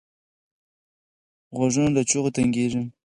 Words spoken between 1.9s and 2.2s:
له